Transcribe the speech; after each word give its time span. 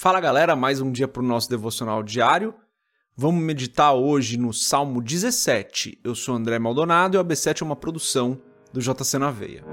Fala 0.00 0.20
galera, 0.20 0.54
mais 0.54 0.80
um 0.80 0.92
dia 0.92 1.08
para 1.08 1.20
o 1.20 1.26
nosso 1.26 1.50
devocional 1.50 2.04
diário. 2.04 2.54
Vamos 3.16 3.42
meditar 3.42 3.92
hoje 3.94 4.36
no 4.38 4.52
Salmo 4.52 5.02
17. 5.02 5.98
Eu 6.04 6.14
sou 6.14 6.36
André 6.36 6.56
Maldonado 6.56 7.16
e 7.16 7.18
o 7.18 7.24
AB7 7.24 7.62
é 7.62 7.64
uma 7.64 7.74
produção 7.74 8.40
do 8.72 8.80
JC 8.80 9.18
na 9.18 9.32
Veia. 9.32 9.64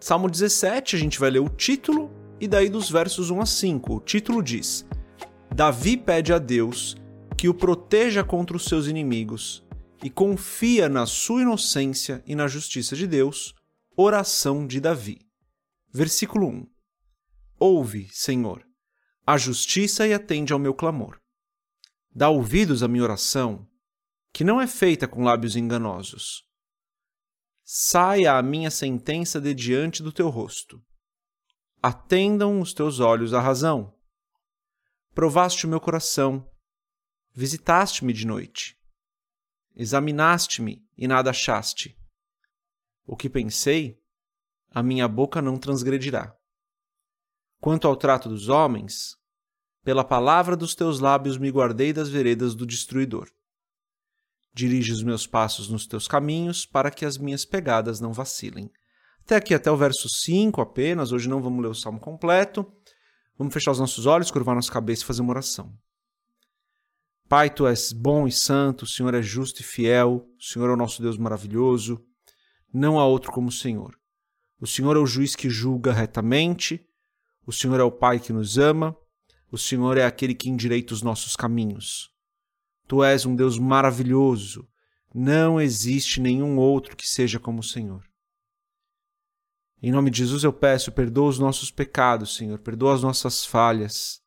Salmo 0.00 0.30
17, 0.30 0.96
a 0.96 0.98
gente 0.98 1.20
vai 1.20 1.28
ler 1.28 1.40
o 1.40 1.50
título 1.50 2.10
e 2.40 2.48
daí 2.48 2.70
dos 2.70 2.90
versos 2.90 3.28
1 3.28 3.42
a 3.42 3.44
5. 3.44 3.94
O 3.94 4.00
título 4.00 4.42
diz: 4.42 4.86
Davi 5.54 5.98
pede 5.98 6.32
a 6.32 6.38
Deus 6.38 6.96
que 7.36 7.46
o 7.46 7.52
proteja 7.52 8.24
contra 8.24 8.56
os 8.56 8.64
seus 8.64 8.86
inimigos 8.86 9.62
e 10.02 10.08
confia 10.08 10.88
na 10.88 11.04
sua 11.04 11.42
inocência 11.42 12.24
e 12.26 12.34
na 12.34 12.48
justiça 12.48 12.96
de 12.96 13.06
Deus 13.06 13.54
Oração 13.96 14.66
de 14.66 14.80
Davi. 14.80 15.20
Versículo 15.88 16.48
1. 16.48 16.66
Ouve, 17.60 18.08
Senhor, 18.10 18.66
a 19.24 19.38
justiça 19.38 20.04
e 20.04 20.12
atende 20.12 20.52
ao 20.52 20.58
meu 20.58 20.74
clamor. 20.74 21.20
Dá 22.12 22.28
ouvidos 22.28 22.82
à 22.82 22.88
minha 22.88 23.04
oração, 23.04 23.70
que 24.32 24.42
não 24.42 24.60
é 24.60 24.66
feita 24.66 25.06
com 25.06 25.22
lábios 25.22 25.54
enganosos. 25.54 26.42
Saia 27.62 28.36
a 28.36 28.42
minha 28.42 28.68
sentença 28.68 29.40
de 29.40 29.54
diante 29.54 30.02
do 30.02 30.10
teu 30.10 30.28
rosto. 30.28 30.82
Atendam 31.80 32.60
os 32.60 32.74
teus 32.74 32.98
olhos 32.98 33.32
à 33.32 33.40
razão. 33.40 33.96
Provaste 35.14 35.66
o 35.66 35.68
meu 35.68 35.80
coração, 35.80 36.50
visitaste-me 37.32 38.12
de 38.12 38.26
noite. 38.26 38.76
Examinaste-me 39.76 40.84
e 40.98 41.06
nada 41.06 41.30
achaste 41.30 41.96
o 43.06 43.16
que 43.16 43.28
pensei, 43.28 44.00
a 44.70 44.82
minha 44.82 45.06
boca 45.06 45.40
não 45.40 45.56
transgredirá. 45.56 46.34
Quanto 47.60 47.86
ao 47.86 47.96
trato 47.96 48.28
dos 48.28 48.48
homens, 48.48 49.16
pela 49.84 50.02
palavra 50.02 50.56
dos 50.56 50.74
teus 50.74 50.98
lábios 50.98 51.38
me 51.38 51.50
guardei 51.50 51.92
das 51.92 52.08
veredas 52.08 52.54
do 52.54 52.66
destruidor. 52.66 53.30
Dirige 54.52 54.92
os 54.92 55.02
meus 55.02 55.26
passos 55.26 55.68
nos 55.68 55.86
teus 55.86 56.08
caminhos, 56.08 56.64
para 56.64 56.90
que 56.90 57.04
as 57.04 57.18
minhas 57.18 57.44
pegadas 57.44 58.00
não 58.00 58.12
vacilem. 58.12 58.70
Até 59.20 59.36
aqui, 59.36 59.54
até 59.54 59.70
o 59.70 59.76
verso 59.76 60.08
5 60.08 60.60
apenas, 60.60 61.12
hoje 61.12 61.28
não 61.28 61.42
vamos 61.42 61.62
ler 61.62 61.70
o 61.70 61.74
salmo 61.74 61.98
completo. 61.98 62.64
Vamos 63.36 63.52
fechar 63.52 63.72
os 63.72 63.80
nossos 63.80 64.06
olhos, 64.06 64.30
curvar 64.30 64.54
nossa 64.54 64.70
cabeça 64.70 65.02
e 65.02 65.06
fazer 65.06 65.22
uma 65.22 65.32
oração. 65.32 65.76
Pai, 67.28 67.50
tu 67.50 67.66
és 67.66 67.92
bom 67.92 68.28
e 68.28 68.32
santo, 68.32 68.82
o 68.82 68.86
Senhor 68.86 69.12
é 69.14 69.22
justo 69.22 69.60
e 69.60 69.64
fiel, 69.64 70.28
o 70.38 70.42
Senhor 70.42 70.68
é 70.68 70.72
o 70.72 70.76
nosso 70.76 71.02
Deus 71.02 71.16
maravilhoso. 71.16 72.04
Não 72.74 72.98
há 72.98 73.06
outro 73.06 73.30
como 73.30 73.50
o 73.50 73.52
Senhor. 73.52 73.96
O 74.60 74.66
Senhor 74.66 74.96
é 74.96 74.98
o 74.98 75.06
juiz 75.06 75.36
que 75.36 75.48
julga 75.48 75.92
retamente, 75.92 76.84
o 77.46 77.52
Senhor 77.52 77.78
é 77.78 77.84
o 77.84 77.92
Pai 77.92 78.18
que 78.18 78.32
nos 78.32 78.58
ama, 78.58 78.96
o 79.48 79.56
Senhor 79.56 79.96
é 79.96 80.04
aquele 80.04 80.34
que 80.34 80.50
endireita 80.50 80.92
os 80.92 81.00
nossos 81.00 81.36
caminhos. 81.36 82.10
Tu 82.88 83.04
és 83.04 83.24
um 83.24 83.36
Deus 83.36 83.60
maravilhoso, 83.60 84.68
não 85.14 85.60
existe 85.60 86.20
nenhum 86.20 86.58
outro 86.58 86.96
que 86.96 87.08
seja 87.08 87.38
como 87.38 87.60
o 87.60 87.64
Senhor. 87.64 88.02
Em 89.80 89.92
nome 89.92 90.10
de 90.10 90.18
Jesus 90.18 90.42
eu 90.42 90.52
peço, 90.52 90.90
perdoa 90.90 91.28
os 91.28 91.38
nossos 91.38 91.70
pecados, 91.70 92.34
Senhor, 92.34 92.58
perdoa 92.58 92.94
as 92.94 93.02
nossas 93.04 93.46
falhas. 93.46 94.20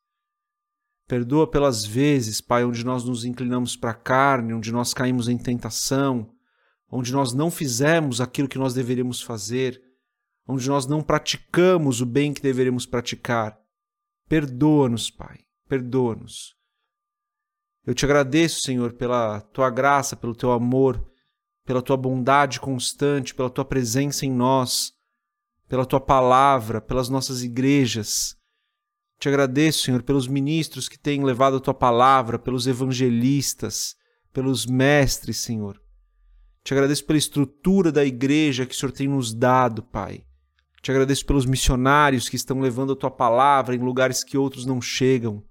Perdoa 1.05 1.49
pelas 1.49 1.83
vezes, 1.83 2.39
Pai, 2.39 2.63
onde 2.63 2.85
nós 2.85 3.03
nos 3.03 3.25
inclinamos 3.25 3.75
para 3.75 3.91
a 3.91 3.95
carne, 3.95 4.53
onde 4.53 4.71
nós 4.71 4.93
caímos 4.93 5.27
em 5.27 5.37
tentação, 5.37 6.33
onde 6.89 7.11
nós 7.11 7.33
não 7.33 7.51
fizemos 7.51 8.21
aquilo 8.21 8.47
que 8.47 8.57
nós 8.57 8.73
deveríamos 8.73 9.21
fazer, 9.21 9.81
onde 10.47 10.67
nós 10.69 10.85
não 10.85 11.01
praticamos 11.01 12.01
o 12.01 12.05
bem 12.05 12.33
que 12.33 12.41
deveríamos 12.41 12.85
praticar. 12.85 13.59
Perdoa-nos, 14.27 15.09
Pai, 15.09 15.39
perdoa-nos. 15.67 16.55
Eu 17.85 17.93
te 17.93 18.05
agradeço, 18.05 18.61
Senhor, 18.61 18.93
pela 18.93 19.41
tua 19.41 19.69
graça, 19.69 20.15
pelo 20.15 20.35
teu 20.35 20.51
amor, 20.51 21.05
pela 21.65 21.81
tua 21.81 21.97
bondade 21.97 22.59
constante, 22.59 23.35
pela 23.35 23.49
tua 23.49 23.65
presença 23.65 24.25
em 24.25 24.31
nós, 24.31 24.93
pela 25.67 25.85
tua 25.85 25.99
palavra, 25.99 26.81
pelas 26.81 27.09
nossas 27.09 27.43
igrejas. 27.43 28.35
Te 29.19 29.27
agradeço, 29.27 29.83
Senhor, 29.83 30.03
pelos 30.03 30.27
ministros 30.27 30.87
que 30.87 30.97
têm 30.97 31.23
levado 31.23 31.57
a 31.57 31.59
tua 31.59 31.73
palavra, 31.73 32.37
pelos 32.37 32.67
evangelistas, 32.67 33.95
pelos 34.31 34.65
mestres, 34.65 35.37
Senhor. 35.37 35.81
Te 36.67 36.73
agradeço 36.73 37.05
pela 37.05 37.17
estrutura 37.17 37.93
da 37.93 38.03
igreja 38.03 38.65
que 38.65 38.75
o 38.75 38.77
Senhor 38.77 38.91
tem 38.91 39.07
nos 39.07 39.33
dado, 39.33 39.81
Pai. 39.81 40.25
Te 40.81 40.91
agradeço 40.91 41.25
pelos 41.25 41.45
missionários 41.45 42.27
que 42.27 42.35
estão 42.35 42.59
levando 42.59 42.91
a 42.91 42.95
tua 42.97 43.09
palavra 43.09 43.73
em 43.73 43.79
lugares 43.79 44.21
que 44.21 44.37
outros 44.37 44.65
não 44.65 44.81
chegam. 44.81 45.41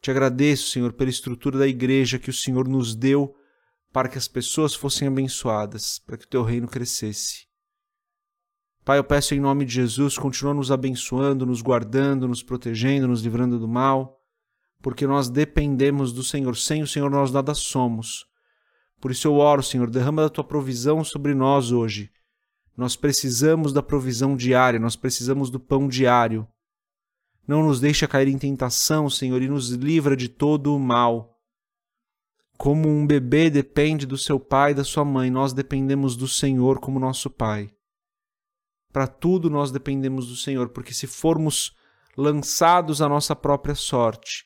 Te 0.00 0.08
agradeço, 0.08 0.70
Senhor, 0.70 0.92
pela 0.92 1.10
estrutura 1.10 1.58
da 1.58 1.66
igreja 1.66 2.16
que 2.16 2.30
o 2.30 2.32
Senhor 2.32 2.68
nos 2.68 2.94
deu 2.94 3.34
para 3.92 4.08
que 4.08 4.16
as 4.16 4.28
pessoas 4.28 4.72
fossem 4.72 5.08
abençoadas, 5.08 5.98
para 5.98 6.16
que 6.16 6.26
o 6.26 6.28
teu 6.28 6.44
reino 6.44 6.68
crescesse. 6.68 7.48
Pai, 8.84 8.98
eu 9.00 9.04
peço 9.04 9.34
em 9.34 9.40
nome 9.40 9.64
de 9.64 9.74
Jesus, 9.74 10.16
continua 10.16 10.54
nos 10.54 10.70
abençoando, 10.70 11.44
nos 11.44 11.60
guardando, 11.60 12.28
nos 12.28 12.40
protegendo, 12.40 13.08
nos 13.08 13.20
livrando 13.20 13.58
do 13.58 13.66
mal, 13.66 14.22
porque 14.80 15.08
nós 15.08 15.28
dependemos 15.28 16.12
do 16.12 16.22
Senhor. 16.22 16.56
Sem 16.56 16.84
o 16.84 16.86
Senhor 16.86 17.10
nós 17.10 17.32
nada 17.32 17.52
somos. 17.52 18.29
Por 19.00 19.10
isso 19.10 19.26
eu 19.26 19.36
oro, 19.36 19.62
Senhor, 19.62 19.88
derrama 19.88 20.22
da 20.22 20.28
tua 20.28 20.44
provisão 20.44 21.02
sobre 21.02 21.34
nós 21.34 21.72
hoje. 21.72 22.10
Nós 22.76 22.96
precisamos 22.96 23.72
da 23.72 23.82
provisão 23.82 24.36
diária, 24.36 24.78
nós 24.78 24.94
precisamos 24.94 25.50
do 25.50 25.58
pão 25.58 25.88
diário. 25.88 26.46
Não 27.46 27.62
nos 27.62 27.80
deixa 27.80 28.06
cair 28.06 28.28
em 28.28 28.38
tentação, 28.38 29.08
Senhor, 29.08 29.40
e 29.42 29.48
nos 29.48 29.70
livra 29.70 30.14
de 30.14 30.28
todo 30.28 30.74
o 30.74 30.78
mal. 30.78 31.40
Como 32.58 32.88
um 32.88 33.06
bebê 33.06 33.48
depende 33.48 34.04
do 34.04 34.18
seu 34.18 34.38
pai 34.38 34.72
e 34.72 34.74
da 34.74 34.84
sua 34.84 35.04
mãe, 35.04 35.30
nós 35.30 35.54
dependemos 35.54 36.14
do 36.14 36.28
Senhor 36.28 36.78
como 36.78 37.00
nosso 37.00 37.30
pai. 37.30 37.74
Para 38.92 39.06
tudo 39.06 39.48
nós 39.48 39.70
dependemos 39.70 40.28
do 40.28 40.36
Senhor, 40.36 40.68
porque 40.68 40.92
se 40.92 41.06
formos 41.06 41.74
lançados 42.16 43.00
à 43.00 43.08
nossa 43.08 43.34
própria 43.34 43.74
sorte, 43.74 44.44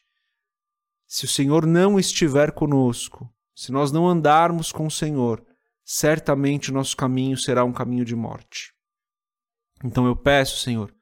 se 1.06 1.24
o 1.24 1.28
Senhor 1.28 1.66
não 1.66 1.98
estiver 1.98 2.52
conosco, 2.52 3.33
se 3.54 3.70
nós 3.70 3.92
não 3.92 4.08
andarmos 4.08 4.72
com 4.72 4.86
o 4.86 4.90
Senhor, 4.90 5.44
certamente 5.84 6.70
o 6.70 6.74
nosso 6.74 6.96
caminho 6.96 7.36
será 7.36 7.64
um 7.64 7.72
caminho 7.72 8.04
de 8.04 8.16
morte. 8.16 8.72
Então 9.84 10.06
eu 10.06 10.16
peço, 10.16 10.60
Senhor, 10.60 10.94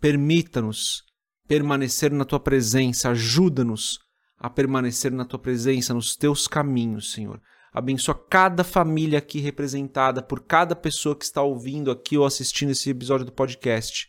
permita-nos 0.00 1.02
permanecer 1.48 2.12
na 2.12 2.24
tua 2.24 2.40
presença, 2.40 3.10
ajuda-nos 3.10 3.98
a 4.38 4.50
permanecer 4.50 5.10
na 5.12 5.24
tua 5.24 5.38
presença, 5.38 5.94
nos 5.94 6.16
teus 6.16 6.46
caminhos, 6.46 7.12
Senhor. 7.12 7.40
Abençoa 7.72 8.14
cada 8.14 8.62
família 8.62 9.18
aqui 9.18 9.40
representada 9.40 10.22
por 10.22 10.44
cada 10.44 10.76
pessoa 10.76 11.16
que 11.16 11.24
está 11.24 11.42
ouvindo 11.42 11.90
aqui 11.90 12.16
ou 12.16 12.24
assistindo 12.24 12.70
esse 12.70 12.90
episódio 12.90 13.26
do 13.26 13.32
podcast. 13.32 14.08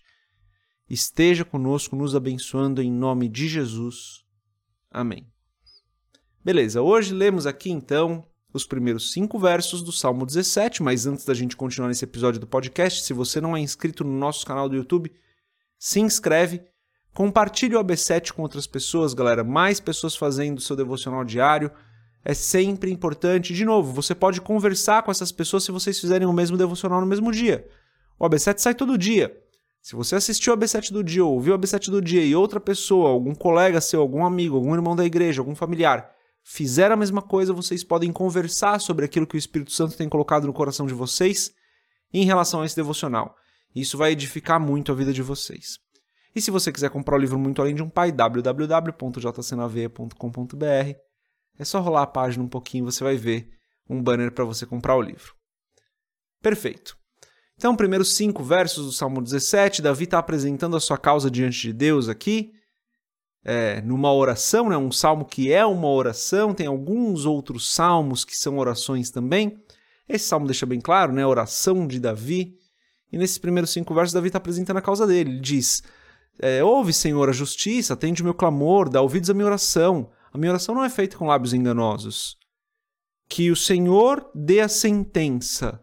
Esteja 0.87 1.43
conosco, 1.43 1.95
nos 1.95 2.15
abençoando 2.15 2.81
em 2.81 2.91
nome 2.91 3.27
de 3.27 3.47
Jesus. 3.47 4.23
Amém. 4.91 5.34
Beleza, 6.45 6.79
hoje 6.79 7.11
lemos 7.11 7.47
aqui 7.47 7.71
então 7.71 8.23
os 8.53 8.67
primeiros 8.67 9.11
cinco 9.11 9.39
versos 9.39 9.81
do 9.81 9.91
Salmo 9.91 10.27
17, 10.27 10.83
mas 10.83 11.07
antes 11.07 11.25
da 11.25 11.33
gente 11.33 11.57
continuar 11.57 11.87
nesse 11.87 12.05
episódio 12.05 12.39
do 12.39 12.45
podcast, 12.45 13.01
se 13.01 13.13
você 13.13 13.41
não 13.41 13.57
é 13.57 13.59
inscrito 13.59 14.03
no 14.03 14.15
nosso 14.15 14.45
canal 14.45 14.69
do 14.69 14.75
YouTube, 14.75 15.11
se 15.79 15.99
inscreve, 15.99 16.61
compartilhe 17.15 17.75
o 17.75 17.83
AB7 17.83 18.31
com 18.31 18.43
outras 18.43 18.67
pessoas, 18.67 19.15
galera, 19.15 19.43
mais 19.43 19.79
pessoas 19.79 20.15
fazendo 20.15 20.59
o 20.59 20.61
seu 20.61 20.75
devocional 20.75 21.23
diário, 21.23 21.71
é 22.23 22.35
sempre 22.35 22.91
importante. 22.91 23.51
De 23.51 23.65
novo, 23.65 23.91
você 23.91 24.13
pode 24.13 24.39
conversar 24.39 25.01
com 25.01 25.09
essas 25.09 25.31
pessoas 25.31 25.63
se 25.63 25.71
vocês 25.71 25.99
fizerem 25.99 26.27
o 26.27 26.33
mesmo 26.33 26.57
devocional 26.57 27.01
no 27.01 27.07
mesmo 27.07 27.31
dia. 27.31 27.67
O 28.19 28.29
AB7 28.29 28.59
sai 28.59 28.75
todo 28.75 28.99
dia. 28.99 29.35
Se 29.81 29.95
você 29.95 30.15
assistiu 30.15 30.53
o 30.53 30.57
AB7 30.57 30.91
do 30.91 31.03
dia, 31.03 31.25
ouviu 31.25 31.55
o 31.55 31.57
AB7 31.57 31.89
do 31.89 31.99
dia 31.99 32.23
e 32.23 32.35
outra 32.35 32.59
pessoa, 32.59 33.09
algum 33.09 33.33
colega 33.33 33.81
seu, 33.81 33.99
algum 33.99 34.23
amigo, 34.23 34.57
algum 34.57 34.75
irmão 34.75 34.95
da 34.95 35.03
igreja, 35.03 35.41
algum 35.41 35.55
familiar, 35.55 36.14
fizeram 36.45 36.93
a 36.93 36.97
mesma 36.97 37.23
coisa, 37.23 37.51
vocês 37.51 37.83
podem 37.83 38.13
conversar 38.13 38.79
sobre 38.79 39.03
aquilo 39.03 39.25
que 39.25 39.35
o 39.35 39.37
Espírito 39.37 39.71
Santo 39.71 39.97
tem 39.97 40.07
colocado 40.07 40.45
no 40.45 40.53
coração 40.53 40.85
de 40.85 40.93
vocês 40.93 41.51
em 42.13 42.23
relação 42.23 42.61
a 42.61 42.65
esse 42.65 42.75
devocional. 42.75 43.35
Isso 43.75 43.97
vai 43.97 44.11
edificar 44.11 44.59
muito 44.59 44.91
a 44.91 44.95
vida 44.95 45.11
de 45.11 45.23
vocês. 45.23 45.79
E 46.35 46.41
se 46.41 46.51
você 46.51 46.71
quiser 46.71 46.91
comprar 46.91 47.15
o 47.15 47.19
livro 47.19 47.39
Muito 47.39 47.59
Além 47.61 47.73
de 47.73 47.81
um 47.81 47.89
Pai, 47.89 48.11
www.jcnaveia.com.br, 48.11 50.99
é 51.57 51.65
só 51.65 51.79
rolar 51.81 52.03
a 52.03 52.07
página 52.07 52.43
um 52.43 52.47
pouquinho 52.47 52.85
você 52.85 53.03
vai 53.03 53.17
ver 53.17 53.49
um 53.89 53.99
banner 54.01 54.31
para 54.31 54.45
você 54.45 54.67
comprar 54.67 54.95
o 54.95 55.01
livro. 55.01 55.33
Perfeito. 56.41 56.95
Então, 57.57 57.75
primeiros 57.75 58.15
cinco 58.15 58.43
versos 58.43 58.85
do 58.85 58.91
Salmo 58.91 59.19
17, 59.21 59.81
Davi 59.81 60.03
está 60.03 60.19
apresentando 60.19 60.77
a 60.77 60.79
sua 60.79 60.97
causa 60.97 61.31
diante 61.31 61.59
de 61.61 61.73
Deus 61.73 62.07
aqui 62.07 62.51
é, 63.45 63.79
numa 63.81 64.11
oração, 64.11 64.69
né? 64.69 64.75
um 64.75 64.91
salmo 64.91 65.23
que 65.23 65.53
é 65.53 65.63
uma 65.63 65.87
oração, 65.87 66.53
tem 66.53 66.65
alguns 66.65 67.25
outros 67.25 67.71
salmos 67.71 68.25
que 68.25 68.35
são 68.35 68.57
orações 68.57 69.11
também. 69.11 69.55
Esse 70.09 70.25
salmo 70.25 70.47
deixa 70.47 70.65
bem 70.65 70.81
claro, 70.81 71.13
né? 71.13 71.25
Oração 71.25 71.87
de 71.87 71.99
Davi. 71.99 72.57
E 73.11 73.17
nesses 73.17 73.37
primeiros 73.37 73.69
cinco 73.69 73.93
versos, 73.93 74.13
Davi 74.13 74.27
está 74.27 74.37
apresentando 74.37 74.77
a 74.77 74.81
causa 74.81 75.05
dele. 75.05 75.31
Ele 75.31 75.39
diz: 75.39 75.83
é, 76.39 76.63
Ouve, 76.63 76.91
Senhor, 76.91 77.29
a 77.29 77.33
justiça, 77.33 77.93
atende 77.93 78.21
o 78.21 78.25
meu 78.25 78.33
clamor, 78.33 78.89
dá 78.89 79.01
ouvidos 79.01 79.29
à 79.29 79.33
minha 79.33 79.45
oração. 79.45 80.09
A 80.33 80.37
minha 80.37 80.51
oração 80.51 80.75
não 80.75 80.83
é 80.83 80.89
feita 80.89 81.17
com 81.17 81.27
lábios 81.27 81.53
enganosos. 81.53 82.37
Que 83.29 83.49
o 83.49 83.55
Senhor 83.55 84.29
dê 84.35 84.59
a 84.59 84.67
sentença 84.67 85.81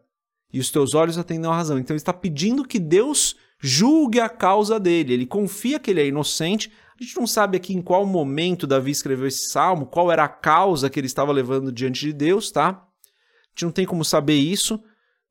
e 0.53 0.61
os 0.61 0.71
teus 0.71 0.95
olhos 0.95 1.17
atendam 1.17 1.51
a 1.51 1.57
razão. 1.57 1.79
Então 1.79 1.95
ele 1.95 2.01
está 2.01 2.13
pedindo 2.13 2.65
que 2.65 2.79
Deus 2.79 3.37
julgue 3.59 4.21
a 4.21 4.29
causa 4.29 4.79
dele. 4.79 5.15
Ele 5.15 5.27
confia 5.27 5.81
que 5.81 5.91
ele 5.91 6.01
é 6.01 6.07
inocente. 6.07 6.71
A 6.99 7.03
gente 7.03 7.17
não 7.17 7.27
sabe 7.27 7.57
aqui 7.57 7.75
em 7.75 7.83
qual 7.83 8.07
momento 8.07 8.67
Davi 8.67 8.91
escreveu 8.91 9.27
esse 9.27 9.49
salmo, 9.49 9.87
qual 9.87 10.11
era 10.13 10.25
a 10.25 10.29
causa 10.29 10.91
que 10.91 11.01
ele 11.01 11.07
estava 11.07 11.33
levando 11.33 11.73
diante 11.73 12.01
de 12.01 12.13
Deus, 12.13 12.51
tá? 12.51 12.69
A 12.69 13.51
gente 13.51 13.65
não 13.65 13.73
tem 13.73 13.87
como 13.87 14.05
saber 14.05 14.37
isso. 14.37 14.83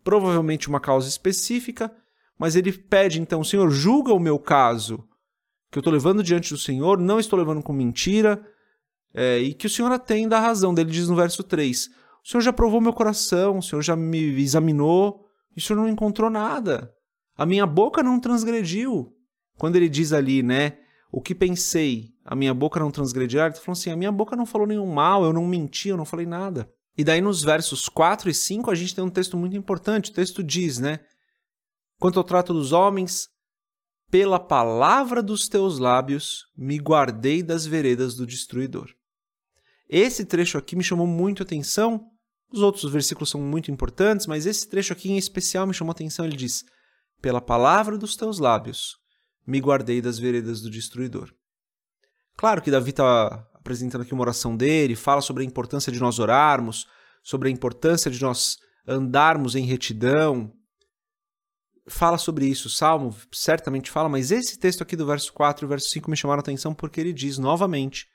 Provavelmente 0.04 0.68
uma 0.68 0.80
causa 0.80 1.08
específica, 1.08 1.96
mas 2.38 2.56
ele 2.56 2.72
pede 2.72 3.22
então, 3.22 3.44
Senhor, 3.44 3.70
julga 3.70 4.12
o 4.12 4.20
meu 4.20 4.40
caso 4.40 5.08
que 5.72 5.78
eu 5.78 5.82
estou 5.82 5.94
levando 5.94 6.22
diante 6.22 6.52
do 6.52 6.60
Senhor, 6.60 7.00
não 7.00 7.20
estou 7.20 7.40
levando 7.40 7.64
com 7.64 7.72
mentira, 7.72 8.46
é, 9.14 9.40
e 9.40 9.54
que 9.54 9.68
o 9.68 9.70
Senhor 9.70 9.92
atenda 9.92 10.38
a 10.38 10.42
razão. 10.42 10.74
Dele 10.74 10.92
diz 10.92 11.08
no 11.08 11.16
verso 11.16 11.44
3: 11.44 11.88
O 12.24 12.28
Senhor 12.28 12.42
já 12.42 12.52
provou 12.52 12.82
meu 12.82 12.94
coração, 12.94 13.60
o 13.60 13.64
Senhor 13.64 13.82
já 13.82 13.96
me 13.96 14.20
examinou, 14.42 15.26
e 15.56 15.60
o 15.60 15.62
Senhor 15.62 15.80
não 15.80 15.88
encontrou 15.88 16.30
nada. 16.30 16.92
A 17.38 17.46
minha 17.46 17.66
boca 17.66 18.04
não 18.04 18.20
transgrediu. 18.20 19.16
Quando 19.58 19.76
ele 19.76 19.88
diz 19.88 20.12
ali, 20.12 20.44
né? 20.44 20.78
O 21.12 21.20
que 21.20 21.36
pensei, 21.36 22.14
a 22.24 22.36
minha 22.36 22.54
boca 22.54 22.80
não 22.80 22.90
transgredirá, 22.90 23.44
ele 23.44 23.52
está 23.52 23.66
falando 23.66 23.78
assim: 23.78 23.92
a 23.92 23.98
minha 23.98 24.12
boca 24.12 24.36
não 24.36 24.46
falou 24.46 24.66
nenhum 24.66 24.88
mal, 24.88 25.26
eu 25.26 25.34
não 25.34 25.46
menti, 25.46 25.90
eu 25.90 25.98
não 25.98 26.06
falei 26.06 26.26
nada. 26.26 26.72
E 26.98 27.04
daí 27.04 27.20
nos 27.20 27.42
versos 27.42 27.90
4 27.90 28.30
e 28.30 28.34
5 28.34 28.72
a 28.72 28.76
gente 28.76 28.96
tem 28.96 29.04
um 29.04 29.10
texto 29.10 29.36
muito 29.36 29.56
importante. 29.56 30.12
O 30.12 30.14
texto 30.14 30.42
diz, 30.42 30.80
né? 30.80 31.00
Quanto 32.00 32.18
ao 32.18 32.24
trato 32.24 32.54
dos 32.54 32.72
homens, 32.72 33.28
pela 34.10 34.40
palavra 34.40 35.22
dos 35.22 35.48
teus 35.48 35.80
lábios 35.80 36.46
me 36.56 36.78
guardei 36.78 37.44
das 37.44 37.66
veredas 37.66 38.16
do 38.16 38.26
destruidor. 38.26 38.90
Esse 39.90 40.26
trecho 40.26 40.58
aqui 40.58 40.76
me 40.76 40.84
chamou 40.84 41.08
muito 41.08 41.44
atenção. 41.44 42.08
Os 42.52 42.62
outros 42.62 42.90
versículos 42.92 43.30
são 43.30 43.42
muito 43.42 43.72
importantes, 43.72 44.28
mas 44.28 44.46
esse 44.46 44.70
trecho 44.70 44.94
aqui 44.94 45.12
em 45.12 45.18
especial 45.18 45.68
me 45.68 45.74
chamou 45.74 45.92
a 45.92 45.96
atenção. 45.96 46.26
Ele 46.26 46.38
diz: 46.38 46.64
Pela 47.22 47.42
palavra 47.42 47.98
dos 47.98 48.16
teus 48.16 48.40
lábios 48.40 49.01
me 49.46 49.60
guardei 49.60 50.02
das 50.02 50.20
veredas 50.20 50.62
do 50.62 50.70
destruidor. 50.70 51.34
Claro 52.38 52.62
que 52.62 52.72
Davi 52.72 52.92
está 52.92 53.48
apresentando 53.54 54.02
aqui 54.02 54.14
uma 54.14 54.24
oração 54.24 54.56
dele, 54.56 54.96
fala 54.96 55.22
sobre 55.22 55.44
a 55.44 55.46
importância 55.46 55.92
de 55.92 56.00
nós 56.00 56.20
orarmos, 56.20 56.88
sobre 57.24 57.50
a 57.50 57.52
importância 57.52 58.10
de 58.10 58.22
nós 58.22 58.58
andarmos 58.88 59.56
em 59.56 59.66
retidão, 59.66 60.52
fala 61.88 62.18
sobre 62.18 62.46
isso, 62.46 62.68
o 62.68 62.72
Salmo 62.72 63.16
certamente 63.32 63.92
fala, 63.92 64.10
mas 64.10 64.32
esse 64.32 64.58
texto 64.58 64.82
aqui 64.82 64.96
do 64.96 65.06
verso 65.06 65.32
4 65.34 65.66
e 65.66 65.68
verso 65.68 65.90
5 65.90 66.10
me 66.10 66.18
chamaram 66.18 66.40
a 66.40 66.42
atenção 66.42 66.74
porque 66.74 67.00
ele 67.00 67.14
diz 67.14 67.38
novamente: 67.38 68.08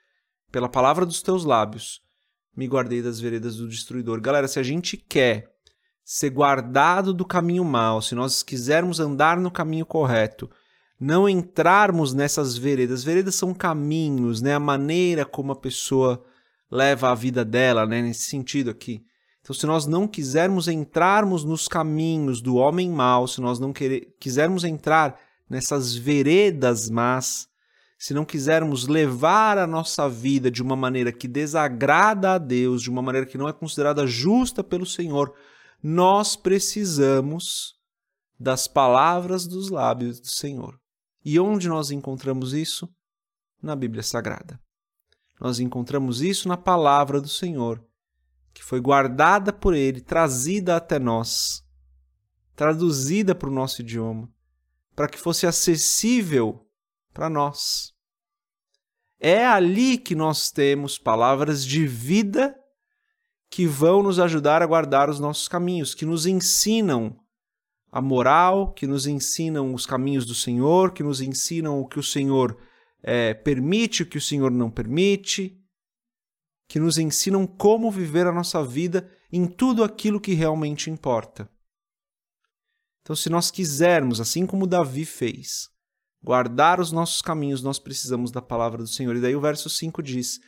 Pela 0.51 0.69
palavra 0.69 1.07
dos 1.07 1.23
teus 1.23 1.45
lábios 1.45 2.01
me 2.57 2.67
guardei 2.67 3.03
das 3.03 3.21
veredas 3.21 3.57
do 3.57 3.69
destruidor. 3.69 4.21
Galera, 4.21 4.49
se 4.49 4.59
a 4.59 4.63
gente 4.63 4.97
quer 4.97 5.53
ser 6.03 6.31
guardado 6.31 7.13
do 7.13 7.25
caminho 7.25 7.65
mau, 7.65 8.01
se 8.01 8.15
nós 8.15 8.43
quisermos 8.43 8.99
andar 8.99 9.37
no 9.39 9.51
caminho 9.51 9.85
correto, 9.85 10.51
não 10.99 11.29
entrarmos 11.29 12.15
nessas 12.15 12.57
veredas. 12.57 13.05
Veredas 13.05 13.35
são 13.35 13.53
caminhos, 13.53 14.41
né? 14.41 14.55
A 14.55 14.61
maneira 14.61 15.25
como 15.25 15.53
a 15.53 15.57
pessoa 15.57 16.25
leva 16.71 17.11
a 17.11 17.15
vida 17.15 17.45
dela, 17.45 17.87
né? 17.87 18.03
Nesse 18.03 18.23
sentido 18.23 18.71
aqui. 18.71 19.05
Então, 19.41 19.55
se 19.55 19.67
nós 19.67 19.87
não 19.87 20.09
quisermos 20.09 20.67
entrarmos 20.67 21.45
nos 21.45 21.69
caminhos 21.69 22.41
do 22.41 22.57
homem 22.57 22.91
mau, 22.91 23.29
se 23.29 23.41
nós 23.41 23.61
não 23.61 23.73
querer, 23.73 24.15
quisermos 24.19 24.65
entrar 24.65 25.21
nessas 25.49 25.95
veredas 25.95 26.91
más, 26.91 27.49
se 27.99 28.13
não 28.13 28.25
quisermos 28.25 28.89
levar 28.89 29.57
a 29.57 29.67
nossa 29.67 30.09
vida 30.09 30.51
de 30.51 30.61
uma 30.61 30.75
maneira 30.75 31.13
que 31.13 31.29
desagrada 31.29 32.33
a 32.33 32.39
Deus, 32.39 32.83
de 32.83 32.91
uma 32.91 33.01
maneira 33.01 33.27
que 33.27 33.39
não 33.39 33.49
é 33.49 33.53
considerada 33.53 34.05
justa 34.07 34.65
pelo 34.65 34.85
Senhor, 34.85 35.33
nós 35.83 36.35
precisamos 36.35 37.77
das 38.39 38.67
palavras 38.67 39.47
dos 39.47 39.71
lábios 39.71 40.21
do 40.21 40.29
Senhor. 40.29 40.79
E 41.29 41.41
onde 41.41 41.69
nós 41.69 41.91
encontramos 41.91 42.55
isso? 42.55 42.89
Na 43.61 43.75
Bíblia 43.75 44.05
Sagrada. 44.05 44.61
Nós 45.41 45.59
encontramos 45.59 46.23
isso 46.23 46.47
na 46.47 46.57
palavra 46.57 47.21
do 47.21 47.29
Senhor 47.29 47.85
que 48.55 48.63
foi 48.63 48.81
guardada 48.81 49.53
por 49.53 49.75
ele, 49.75 50.01
trazida 50.01 50.77
até 50.77 50.99
nós, 50.99 51.63
traduzida 52.55 53.35
para 53.35 53.51
o 53.51 53.53
nosso 53.53 53.83
idioma, 53.83 54.33
para 54.95 55.09
que 55.09 55.19
fosse 55.19 55.47
acessível 55.47 56.67
para 57.13 57.29
nós. 57.29 57.93
É 59.19 59.45
ali 59.45 59.99
que 59.99 60.15
nós 60.15 60.51
temos 60.51 60.97
palavras 60.97 61.67
de 61.67 61.87
vida 61.87 62.57
que 63.51 63.67
vão 63.67 64.03
nos 64.03 64.19
ajudar 64.19 64.63
a 64.63 64.67
guardar 64.67 65.11
os 65.11 65.19
nossos 65.19 65.49
caminhos, 65.49 65.93
que 65.93 66.07
nos 66.07 66.25
ensinam 66.25 67.19
a 67.97 68.03
moral, 68.03 68.75
que 68.75 68.87
nos 68.87 69.07
ensinam 69.07 69.73
os 69.73 69.87
caminhos 69.87 70.27
do 70.27 70.35
Senhor, 70.35 70.93
que 70.93 71.03
nos 71.03 71.23
ensinam 71.23 71.81
o 71.81 71.89
que 71.89 71.99
o 71.99 72.03
Senhor 72.03 72.55
é, 73.03 73.33
permite, 73.33 74.03
o 74.03 74.07
que 74.07 74.19
o 74.19 74.21
Senhor 74.21 74.51
não 74.51 74.71
permite, 74.71 75.59
que 76.69 76.79
nos 76.79 76.99
ensinam 76.99 77.47
como 77.47 77.91
viver 77.91 78.27
a 78.27 78.33
nossa 78.33 78.63
vida 78.63 79.11
em 79.33 79.47
tudo 79.47 79.83
aquilo 79.83 80.21
que 80.21 80.35
realmente 80.35 80.91
importa. 80.91 81.49
Então, 83.01 83.17
se 83.17 83.31
nós 83.31 83.51
quisermos, 83.51 84.21
assim 84.21 84.45
como 84.45 84.67
Davi 84.67 85.07
fez, 85.07 85.71
guardar 86.23 86.81
os 86.81 86.93
nossos 86.93 87.23
caminhos, 87.23 87.63
nós 87.63 87.79
precisamos 87.79 88.31
da 88.31 88.43
palavra 88.43 88.83
do 88.83 88.89
Senhor. 88.89 89.17
E 89.17 89.23
daí 89.23 89.35
o 89.35 89.41
verso 89.41 89.71
5 89.71 90.03
diz: 90.03 90.39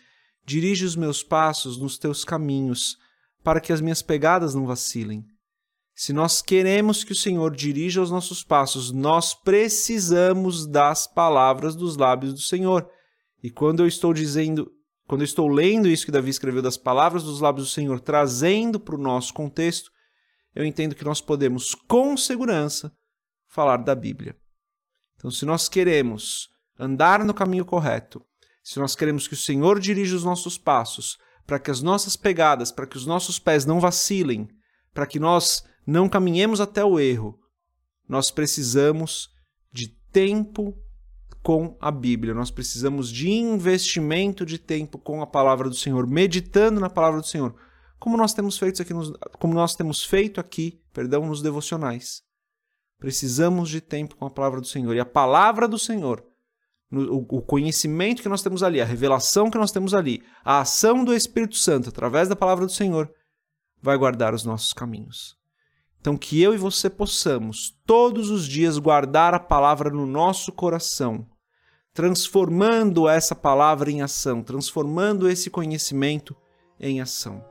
Dirige 0.44 0.84
os 0.84 0.96
meus 0.96 1.22
passos 1.22 1.78
nos 1.78 1.96
teus 1.96 2.26
caminhos, 2.26 2.98
para 3.42 3.58
que 3.58 3.72
as 3.72 3.80
minhas 3.80 4.02
pegadas 4.02 4.54
não 4.54 4.66
vacilem. 4.66 5.24
Se 5.98 6.12
nós 6.12 6.40
queremos 6.40 7.02
que 7.02 7.10
o 7.10 7.16
Senhor 7.16 7.52
dirija 7.56 8.00
os 8.00 8.08
nossos 8.08 8.44
passos, 8.44 8.92
nós 8.92 9.34
precisamos 9.34 10.64
das 10.64 11.08
palavras 11.08 11.74
dos 11.74 11.96
lábios 11.96 12.32
do 12.32 12.40
Senhor. 12.40 12.88
E 13.42 13.50
quando 13.50 13.80
eu 13.80 13.86
estou 13.88 14.14
dizendo 14.14 14.70
quando 15.08 15.22
eu 15.22 15.24
estou 15.24 15.48
lendo 15.48 15.88
isso 15.88 16.04
que 16.04 16.12
Davi 16.12 16.30
escreveu 16.30 16.62
das 16.62 16.76
palavras 16.76 17.24
dos 17.24 17.40
lábios 17.40 17.66
do 17.66 17.72
Senhor, 17.72 17.98
trazendo 17.98 18.78
para 18.78 18.94
o 18.94 19.00
nosso 19.00 19.34
contexto, 19.34 19.90
eu 20.54 20.64
entendo 20.64 20.94
que 20.94 21.04
nós 21.04 21.20
podemos, 21.20 21.74
com 21.74 22.16
segurança, 22.16 22.92
falar 23.48 23.78
da 23.78 23.94
Bíblia. 23.96 24.36
Então, 25.16 25.32
se 25.32 25.44
nós 25.44 25.68
queremos 25.68 26.48
andar 26.78 27.24
no 27.24 27.34
caminho 27.34 27.64
correto, 27.64 28.24
se 28.62 28.78
nós 28.78 28.94
queremos 28.94 29.26
que 29.26 29.34
o 29.34 29.36
Senhor 29.36 29.80
dirija 29.80 30.14
os 30.14 30.22
nossos 30.22 30.56
passos, 30.56 31.18
para 31.44 31.58
que 31.58 31.72
as 31.72 31.82
nossas 31.82 32.14
pegadas, 32.14 32.70
para 32.70 32.86
que 32.86 32.96
os 32.96 33.04
nossos 33.04 33.40
pés 33.40 33.64
não 33.64 33.80
vacilem, 33.80 34.46
para 34.94 35.06
que 35.06 35.18
nós 35.18 35.64
não 35.90 36.06
caminhemos 36.06 36.60
até 36.60 36.84
o 36.84 37.00
erro, 37.00 37.40
nós 38.06 38.30
precisamos 38.30 39.30
de 39.72 39.88
tempo 40.12 40.76
com 41.42 41.78
a 41.80 41.90
Bíblia. 41.90 42.34
Nós 42.34 42.50
precisamos 42.50 43.10
de 43.10 43.30
investimento 43.30 44.44
de 44.44 44.58
tempo 44.58 44.98
com 44.98 45.22
a 45.22 45.26
palavra 45.26 45.66
do 45.66 45.74
Senhor, 45.74 46.06
meditando 46.06 46.78
na 46.78 46.90
palavra 46.90 47.22
do 47.22 47.26
Senhor, 47.26 47.54
como 47.98 48.18
nós 48.18 48.34
temos 48.34 48.58
feito 48.58 48.82
aqui, 48.82 48.92
nos, 48.92 49.10
como 49.38 49.54
nós 49.54 49.74
temos 49.74 50.04
feito 50.04 50.38
aqui, 50.38 50.78
perdão, 50.92 51.24
nos 51.24 51.40
devocionais. 51.40 52.22
Precisamos 52.98 53.70
de 53.70 53.80
tempo 53.80 54.14
com 54.14 54.26
a 54.26 54.30
palavra 54.30 54.60
do 54.60 54.66
Senhor 54.66 54.94
e 54.94 55.00
a 55.00 55.06
palavra 55.06 55.66
do 55.66 55.78
Senhor, 55.78 56.22
o 56.92 57.40
conhecimento 57.40 58.20
que 58.20 58.28
nós 58.28 58.42
temos 58.42 58.62
ali, 58.62 58.78
a 58.78 58.84
revelação 58.84 59.50
que 59.50 59.56
nós 59.56 59.72
temos 59.72 59.94
ali, 59.94 60.22
a 60.44 60.60
ação 60.60 61.02
do 61.02 61.14
Espírito 61.14 61.56
Santo 61.56 61.88
através 61.88 62.28
da 62.28 62.36
palavra 62.36 62.66
do 62.66 62.72
Senhor, 62.72 63.10
vai 63.80 63.96
guardar 63.96 64.34
os 64.34 64.44
nossos 64.44 64.74
caminhos. 64.74 65.37
Então, 66.00 66.16
que 66.16 66.40
eu 66.40 66.54
e 66.54 66.58
você 66.58 66.88
possamos 66.88 67.76
todos 67.84 68.30
os 68.30 68.46
dias 68.46 68.78
guardar 68.78 69.34
a 69.34 69.40
palavra 69.40 69.90
no 69.90 70.06
nosso 70.06 70.52
coração, 70.52 71.26
transformando 71.92 73.08
essa 73.08 73.34
palavra 73.34 73.90
em 73.90 74.00
ação, 74.00 74.42
transformando 74.42 75.28
esse 75.28 75.50
conhecimento 75.50 76.36
em 76.78 77.00
ação. 77.00 77.44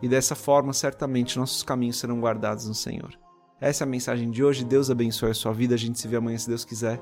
E 0.00 0.08
dessa 0.08 0.34
forma, 0.34 0.72
certamente, 0.72 1.38
nossos 1.38 1.62
caminhos 1.62 1.98
serão 1.98 2.20
guardados 2.20 2.66
no 2.66 2.74
Senhor. 2.74 3.18
Essa 3.60 3.82
é 3.82 3.86
a 3.86 3.88
mensagem 3.88 4.30
de 4.30 4.44
hoje. 4.44 4.64
Deus 4.64 4.90
abençoe 4.90 5.30
a 5.30 5.34
sua 5.34 5.52
vida. 5.52 5.74
A 5.74 5.78
gente 5.78 5.98
se 5.98 6.06
vê 6.06 6.16
amanhã, 6.16 6.38
se 6.38 6.48
Deus 6.48 6.64
quiser. 6.64 7.00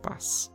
Paz. 0.00 0.52